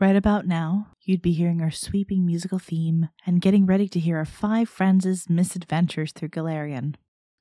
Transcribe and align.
Right 0.00 0.14
about 0.14 0.46
now, 0.46 0.88
you'd 1.02 1.22
be 1.22 1.32
hearing 1.32 1.60
our 1.60 1.72
sweeping 1.72 2.24
musical 2.24 2.60
theme 2.60 3.08
and 3.26 3.40
getting 3.40 3.66
ready 3.66 3.88
to 3.88 3.98
hear 3.98 4.18
our 4.18 4.24
five 4.24 4.68
friends' 4.68 5.28
misadventures 5.28 6.12
through 6.12 6.28
Galarian. 6.28 6.94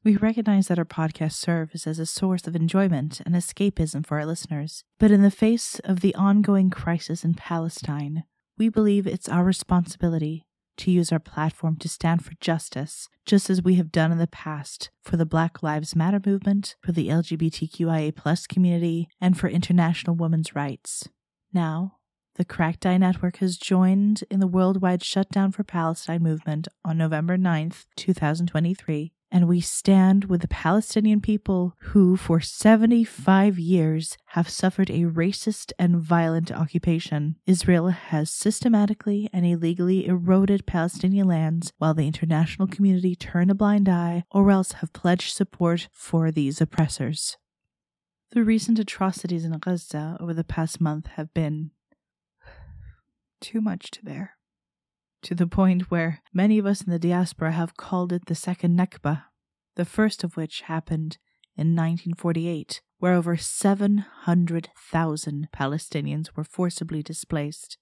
We 0.03 0.17
recognize 0.17 0.67
that 0.67 0.79
our 0.79 0.85
podcast 0.85 1.33
serves 1.33 1.85
as 1.85 1.99
a 1.99 2.05
source 2.07 2.47
of 2.47 2.55
enjoyment 2.55 3.21
and 3.23 3.35
escapism 3.35 4.03
for 4.03 4.17
our 4.17 4.25
listeners, 4.25 4.83
but 4.97 5.11
in 5.11 5.21
the 5.21 5.29
face 5.29 5.79
of 5.83 5.99
the 5.99 6.15
ongoing 6.15 6.71
crisis 6.71 7.23
in 7.23 7.35
Palestine, 7.35 8.23
we 8.57 8.69
believe 8.69 9.05
it's 9.05 9.29
our 9.29 9.43
responsibility 9.43 10.47
to 10.77 10.89
use 10.89 11.11
our 11.11 11.19
platform 11.19 11.75
to 11.77 11.89
stand 11.89 12.25
for 12.25 12.33
justice, 12.39 13.07
just 13.23 13.51
as 13.51 13.61
we 13.61 13.75
have 13.75 13.91
done 13.91 14.11
in 14.11 14.17
the 14.17 14.25
past 14.25 14.89
for 15.03 15.15
the 15.15 15.27
Black 15.27 15.61
Lives 15.61 15.95
Matter 15.95 16.21
movement, 16.25 16.75
for 16.81 16.91
the 16.91 17.09
LGBTQIA 17.09 18.47
community, 18.47 19.09
and 19.21 19.37
for 19.37 19.47
international 19.47 20.15
women's 20.15 20.55
rights. 20.55 21.07
Now, 21.53 21.96
the 22.37 22.45
Cracked 22.45 22.85
Network 22.85 23.37
has 23.37 23.57
joined 23.57 24.23
in 24.29 24.39
the 24.39 24.45
worldwide 24.45 25.03
shutdown 25.03 25.51
for 25.51 25.63
Palestine 25.63 26.21
movement 26.21 26.67
on 26.85 26.95
November 26.95 27.35
9th, 27.35 27.85
2023, 27.95 29.11
and 29.31 29.47
we 29.47 29.59
stand 29.59 30.25
with 30.25 30.41
the 30.41 30.47
Palestinian 30.47 31.19
people 31.19 31.73
who, 31.79 32.15
for 32.15 32.39
75 32.39 33.57
years, 33.57 34.17
have 34.27 34.49
suffered 34.49 34.91
a 34.91 35.05
racist 35.05 35.71
and 35.79 35.97
violent 35.97 36.51
occupation. 36.51 37.37
Israel 37.47 37.89
has 37.89 38.29
systematically 38.29 39.27
and 39.33 39.43
illegally 39.43 40.05
eroded 40.05 40.67
Palestinian 40.67 41.27
lands 41.27 41.73
while 41.79 41.95
the 41.95 42.05
international 42.05 42.67
community 42.67 43.15
turn 43.15 43.49
a 43.49 43.55
blind 43.55 43.89
eye 43.89 44.23
or 44.29 44.51
else 44.51 44.73
have 44.73 44.93
pledged 44.93 45.33
support 45.33 45.87
for 45.91 46.31
these 46.31 46.61
oppressors. 46.61 47.35
The 48.31 48.43
recent 48.43 48.77
atrocities 48.77 49.43
in 49.43 49.57
Gaza 49.57 50.17
over 50.19 50.35
the 50.35 50.43
past 50.43 50.79
month 50.79 51.07
have 51.15 51.33
been 51.33 51.71
too 53.41 53.61
much 53.61 53.91
to 53.91 54.03
bear. 54.03 54.37
To 55.23 55.33
the 55.35 55.47
point 55.47 55.89
where 55.91 56.21
many 56.33 56.57
of 56.59 56.65
us 56.65 56.81
in 56.81 56.91
the 56.91 56.99
diaspora 56.99 57.51
have 57.51 57.77
called 57.77 58.13
it 58.13 58.27
the 58.27 58.35
second 58.35 58.77
Nakba, 58.77 59.23
the 59.75 59.85
first 59.85 60.23
of 60.23 60.37
which 60.37 60.61
happened 60.61 61.17
in 61.55 61.75
1948, 61.75 62.81
where 62.99 63.13
over 63.13 63.35
700,000 63.35 65.47
Palestinians 65.53 66.29
were 66.35 66.43
forcibly 66.43 67.01
displaced. 67.01 67.79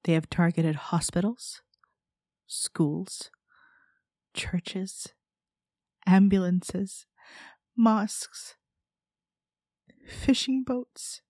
They 0.04 0.12
have 0.14 0.30
targeted 0.30 0.76
hospitals, 0.76 1.60
schools, 2.46 3.30
churches, 4.34 5.08
ambulances, 6.06 7.06
mosques, 7.76 8.54
fishing 10.06 10.62
boats, 10.64 11.20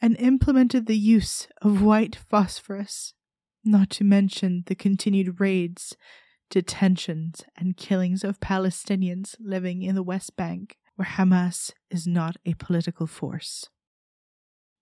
and 0.00 0.16
implemented 0.18 0.86
the 0.86 0.96
use 0.96 1.48
of 1.60 1.82
white 1.82 2.16
phosphorus, 2.16 3.12
not 3.64 3.90
to 3.90 4.04
mention 4.04 4.62
the 4.66 4.74
continued 4.74 5.40
raids, 5.40 5.96
detentions, 6.50 7.44
and 7.56 7.76
killings 7.76 8.24
of 8.24 8.40
Palestinians 8.40 9.34
living 9.40 9.82
in 9.82 9.94
the 9.94 10.02
West 10.02 10.36
Bank, 10.36 10.76
where 10.96 11.08
Hamas 11.08 11.72
is 11.90 12.06
not 12.06 12.36
a 12.46 12.54
political 12.54 13.06
force. 13.06 13.68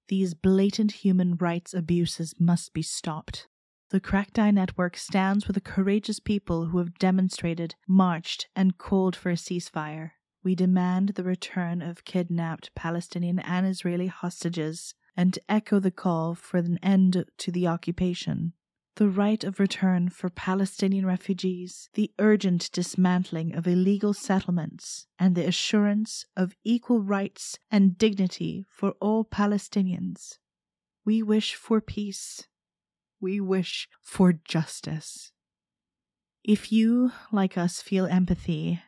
These 0.09 0.35
blatant 0.35 0.93
human 0.93 1.37
rights 1.37 1.75
abuses 1.75 2.35
must 2.39 2.73
be 2.73 2.83
stopped. 2.83 3.49
The 3.91 4.01
Cracked 4.01 4.35
Die 4.35 4.51
Network 4.51 4.97
stands 4.97 5.47
with 5.47 5.55
the 5.55 5.61
courageous 5.61 6.21
people 6.21 6.67
who 6.67 6.79
have 6.79 6.99
demonstrated, 6.99 7.75
marched, 7.89 8.49
and 8.55 8.79
called 8.79 9.17
for 9.17 9.31
a 9.31 9.37
ceasefire. 9.37 10.13
We 10.43 10.55
demand 10.55 11.11
the 11.11 11.25
return 11.25 11.83
of 11.83 12.05
kidnapped 12.05 12.75
Palestinian 12.75 13.39
and 13.41 13.67
Israeli 13.67 14.07
hostages 14.07 14.95
and 15.17 15.39
echo 15.49 15.81
the 15.81 15.91
call 15.91 16.35
for 16.35 16.59
an 16.59 16.79
end 16.83 17.25
to 17.39 17.51
the 17.51 17.67
occupation 17.67 18.53
the 18.97 19.09
right 19.09 19.45
of 19.45 19.61
return 19.61 20.09
for 20.09 20.31
Palestinian 20.31 21.07
refugees, 21.07 21.89
the 21.95 22.11
urgent 22.19 22.71
dismantling 22.73 23.55
of 23.55 23.67
illegal 23.67 24.15
settlements, 24.15 25.07
and 25.19 25.35
the 25.35 25.47
assurance 25.47 26.25
of 26.37 26.57
equal 26.65 27.01
rights 27.01 27.59
and 27.71 27.97
dignity 27.99 28.65
for 28.69 28.93
all 29.01 29.25
Palestinians. 29.25 30.39
We 31.05 31.23
wish 31.23 31.55
for 31.55 31.81
peace. 31.81 32.45
We 33.21 33.41
wish 33.41 33.89
for 34.03 34.33
justice. 34.33 35.33
If 36.43 36.73
you, 36.73 37.13
like 37.31 37.59
us, 37.59 37.83
feel 37.83 38.07
empathy 38.07 38.81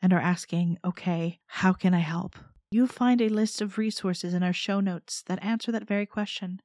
and 0.00 0.12
are 0.12 0.20
asking, 0.20 0.78
okay, 0.84 1.40
how 1.46 1.72
can 1.72 1.92
I 1.92 1.98
help? 1.98 2.36
You'll 2.70 2.86
find 2.86 3.20
a 3.20 3.28
list 3.28 3.60
of 3.60 3.78
resources 3.78 4.32
in 4.32 4.42
our 4.42 4.52
show 4.52 4.80
notes 4.80 5.22
that 5.26 5.42
answer 5.42 5.70
that 5.72 5.86
very 5.86 6.06
question. 6.06 6.60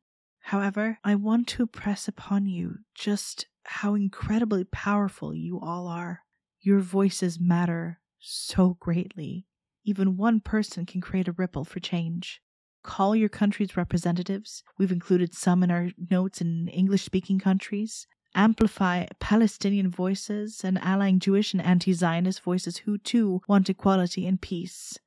However, 0.50 1.00
I 1.03 1.16
want 1.16 1.47
to 1.47 1.66
press 1.66 2.07
upon 2.07 2.45
you 2.45 2.78
just 2.94 3.47
how 3.63 3.95
incredibly 3.95 4.63
powerful 4.63 5.33
you 5.33 5.59
all 5.59 5.88
are. 5.88 6.22
Your 6.61 6.81
voices 6.81 7.39
matter 7.39 8.00
so 8.19 8.78
greatly. 8.79 9.47
Even 9.85 10.17
one 10.17 10.39
person 10.41 10.85
can 10.85 11.01
create 11.01 11.28
a 11.28 11.31
ripple 11.31 11.66
for 11.66 11.79
change. 11.79 12.41
Call 12.83 13.16
your 13.16 13.28
country's 13.28 13.75
representatives. 13.75 14.63
We've 14.78 14.91
included 14.91 15.33
some 15.33 15.63
in 15.63 15.72
our 15.72 15.89
notes 16.11 16.41
in 16.41 16.67
English 16.67 17.01
speaking 17.01 17.39
countries. 17.39 18.06
Amplify 18.35 19.07
Palestinian 19.19 19.89
voices 19.89 20.63
and 20.63 20.77
allying 20.77 21.19
Jewish 21.19 21.53
and 21.53 21.62
anti 21.63 21.91
Zionist 21.91 22.44
voices 22.44 22.77
who 22.77 23.00
too 23.00 23.41
want 23.47 23.67
equality 23.67 24.27
and 24.27 24.39
peace. 24.39 25.00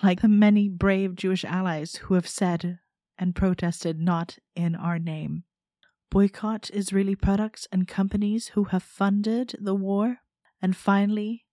Like 0.00 0.20
the 0.20 0.28
many 0.28 0.68
brave 0.68 1.16
Jewish 1.16 1.44
allies 1.44 1.96
who 1.96 2.14
have 2.14 2.28
said, 2.28 2.78
and 3.18 3.34
protested 3.34 4.00
not 4.00 4.38
in 4.54 4.74
our 4.74 4.98
name. 4.98 5.44
Boycott 6.10 6.70
Israeli 6.72 7.14
products 7.14 7.66
and 7.72 7.88
companies 7.88 8.48
who 8.48 8.64
have 8.64 8.82
funded 8.82 9.54
the 9.60 9.74
war. 9.74 10.18
And 10.62 10.76
finally, 10.76 11.44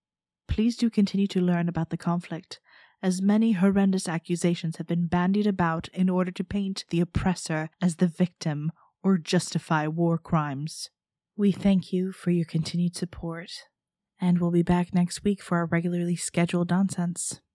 please 0.48 0.76
do 0.76 0.88
continue 0.88 1.26
to 1.28 1.40
learn 1.40 1.68
about 1.68 1.90
the 1.90 1.96
conflict, 1.96 2.60
as 3.02 3.20
many 3.20 3.52
horrendous 3.52 4.08
accusations 4.08 4.76
have 4.76 4.86
been 4.86 5.06
bandied 5.06 5.46
about 5.46 5.88
in 5.88 6.08
order 6.08 6.30
to 6.30 6.44
paint 6.44 6.84
the 6.88 7.00
oppressor 7.00 7.68
as 7.82 7.96
the 7.96 8.06
victim 8.06 8.72
or 9.02 9.18
justify 9.18 9.86
war 9.86 10.16
crimes. 10.16 10.90
We 11.36 11.52
thank 11.52 11.92
you 11.92 12.12
for 12.12 12.30
your 12.30 12.46
continued 12.46 12.96
support, 12.96 13.50
and 14.20 14.40
we'll 14.40 14.52
be 14.52 14.62
back 14.62 14.94
next 14.94 15.24
week 15.24 15.42
for 15.42 15.58
our 15.58 15.66
regularly 15.66 16.16
scheduled 16.16 16.70
nonsense. 16.70 17.40